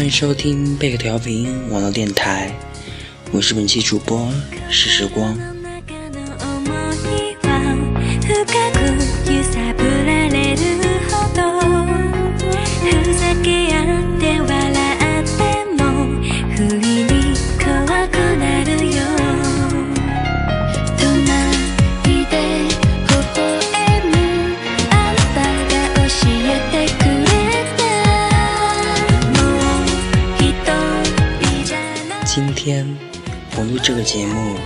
[0.00, 2.50] 欢迎收听贝壳调频网络电台，
[3.32, 4.32] 我是本期主播
[4.70, 5.38] 是时光。
[33.70, 34.56] 录这个节目，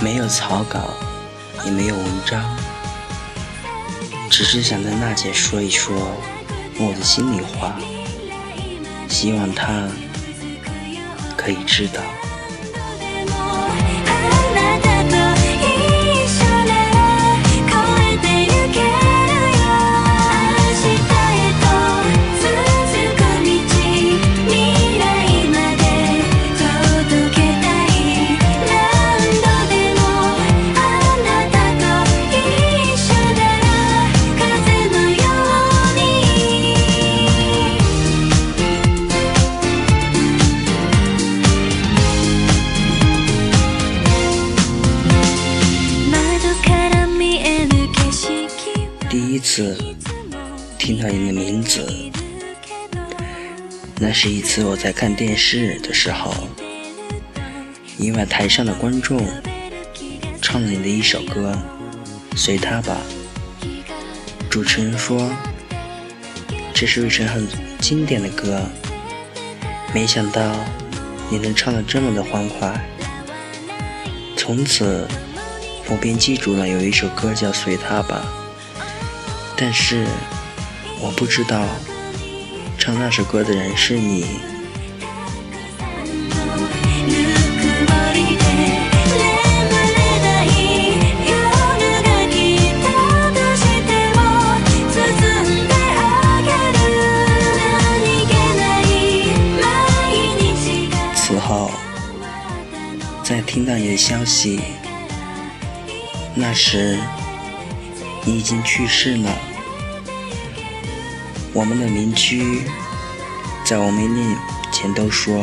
[0.00, 0.90] 没有草稿，
[1.64, 2.56] 也没有文章，
[4.30, 5.96] 只是想跟娜姐说一说
[6.78, 7.76] 我的心里话，
[9.08, 9.88] 希望她
[11.36, 12.00] 可以知道。
[49.18, 49.74] 第一次
[50.78, 51.90] 听到你的名字，
[53.98, 56.34] 那是一次我在看电视的时候，
[57.96, 59.26] 意外台上的观众
[60.42, 61.56] 唱了你的一首歌，
[62.36, 62.98] 随他吧。
[64.50, 65.34] 主持人说
[66.74, 67.48] 这是一首很
[67.80, 68.60] 经典的歌，
[69.94, 70.54] 没想到
[71.30, 72.86] 你能唱得这么的欢快。
[74.36, 75.08] 从此
[75.88, 78.22] 我便记住了有一首歌叫《随他吧》。
[79.58, 80.04] 但是
[81.00, 81.64] 我不知道
[82.76, 84.26] 唱那首歌的人是你。
[101.14, 101.70] 此后
[103.24, 104.60] 再听到你的消息，
[106.34, 106.98] 那时。
[108.28, 109.30] 你已经去世了。
[111.56, 112.64] 我们的邻居
[113.64, 114.36] 在我们面
[114.70, 115.42] 前都说，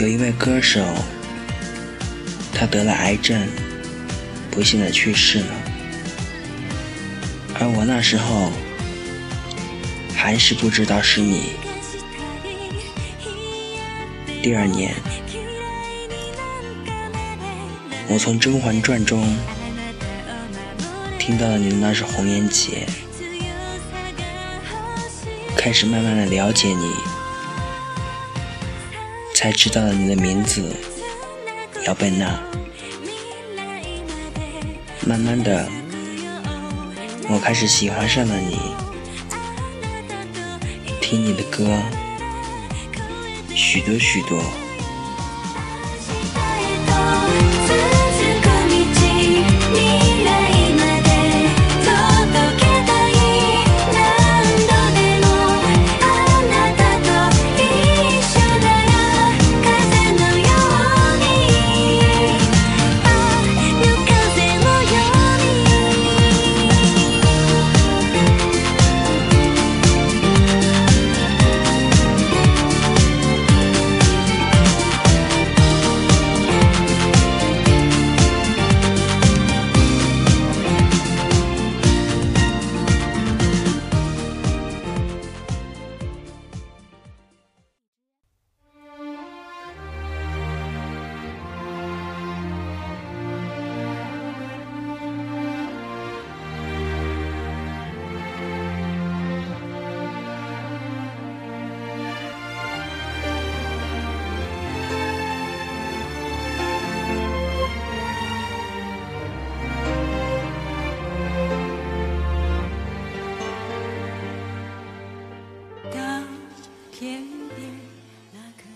[0.00, 0.84] 有一位歌手，
[2.52, 3.46] 他得了癌症，
[4.50, 5.46] 不幸的去世了。
[7.60, 8.50] 而我那时候
[10.12, 11.50] 还是不知道是你。
[14.42, 14.92] 第二年。
[18.08, 19.24] 我从《甄嬛传》中
[21.24, 22.84] 听到了你的那是《红颜劫》，
[25.56, 26.92] 开始慢慢的了解你，
[29.32, 30.74] 才知道了你的名字
[31.86, 32.40] 姚贝娜。
[35.06, 35.68] 慢慢的，
[37.28, 38.58] 我开始喜欢上了你，
[41.00, 41.68] 听你的歌，
[43.54, 44.42] 许多许多。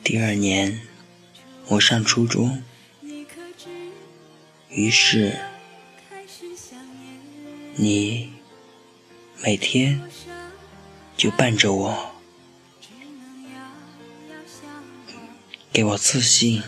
[0.02, 0.80] 第二年，
[1.68, 2.62] 我上初中，
[4.68, 5.36] 于是
[7.74, 8.32] 你
[9.42, 10.00] 每天
[11.16, 12.14] 就伴着我，
[15.72, 16.62] 给我自信，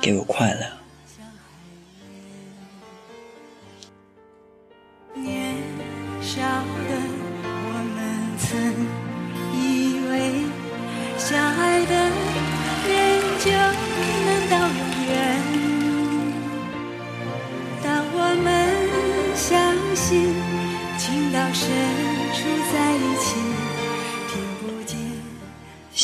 [0.00, 0.75] 给我快乐。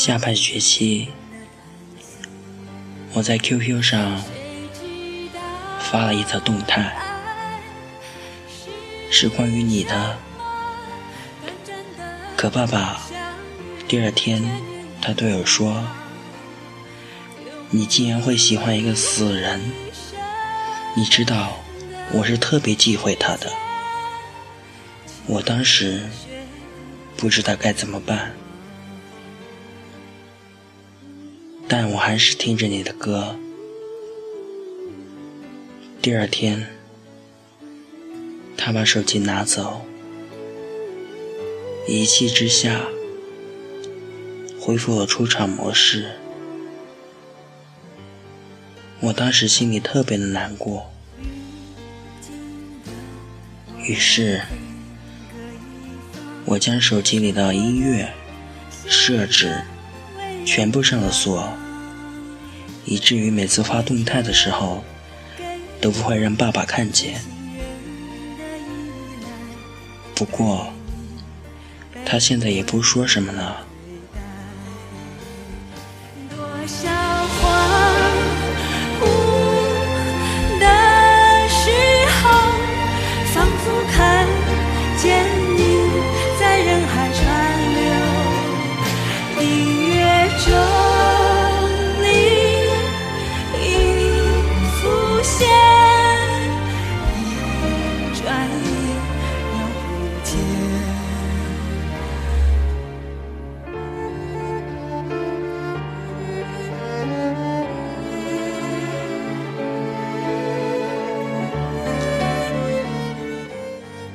[0.04, 1.10] 下半学期，
[3.12, 4.20] 我在 QQ 上
[5.78, 6.92] 发了一条动态，
[9.12, 10.18] 是关于你的。
[12.36, 13.00] 可爸爸
[13.86, 14.42] 第二天，
[15.00, 15.86] 他对我说
[17.70, 19.60] ：“你竟然会喜欢一个死人？
[20.96, 21.60] 你知道，
[22.10, 23.48] 我是特别忌讳他的。”
[25.26, 26.10] 我当时
[27.16, 28.34] 不知道该怎么办，
[31.74, 33.34] 但我还是听着你的歌。
[36.02, 36.66] 第二天，
[38.58, 39.80] 他把手机拿走。
[41.88, 42.82] 一气之下，
[44.60, 46.10] 恢复了出厂模式。
[49.00, 50.92] 我当时心里特别的难过，
[53.78, 54.42] 于是，
[56.44, 58.12] 我将手机里的音乐
[58.86, 59.62] 设置
[60.44, 61.52] 全部上了锁，
[62.84, 64.84] 以至于每次发动态的时候
[65.80, 67.20] 都不会让爸爸看见。
[70.14, 70.72] 不过。
[72.04, 73.66] 他现在也不说什么了。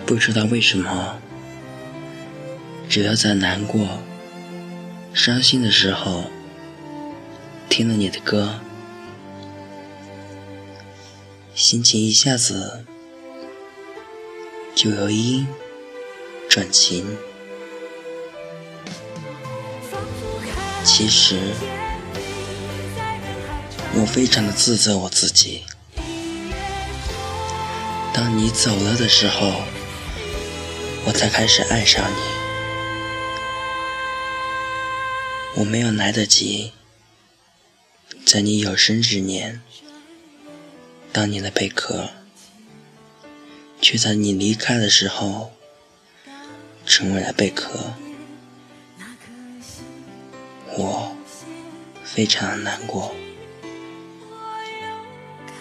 [0.08, 1.18] 不知道为什么，
[2.88, 3.86] 只要在难过、
[5.14, 6.32] 伤心的时候，
[7.68, 8.62] 听了你的歌，
[11.54, 12.86] 心情一下子
[14.74, 15.46] 就由阴
[16.48, 17.06] 转晴。
[20.86, 21.38] 其实，
[23.94, 25.66] 我非常的自责我自己。
[28.14, 29.64] 当你走了的时候。
[31.08, 32.22] 我才开始爱上你，
[35.56, 36.74] 我没有来得及
[38.26, 39.62] 在你有生之年
[41.14, 42.10] 当你的贝壳，
[43.80, 45.54] 却在你离开的时候
[46.86, 47.94] 成为了贝壳，
[50.78, 51.16] 我
[52.04, 53.16] 非常难过。
[54.30, 54.36] 我
[54.82, 54.88] 又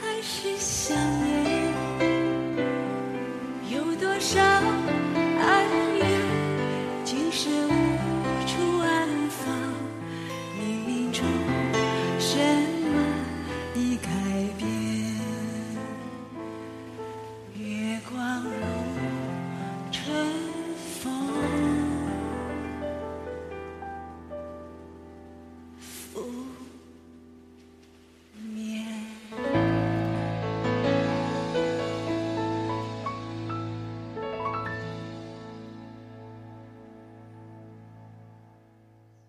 [0.03, 0.97] 开始想